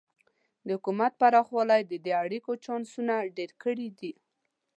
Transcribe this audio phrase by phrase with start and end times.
[0.65, 4.13] د حکومت پراخوالی د دې اړیکو چانسونه ډېر کړي دي.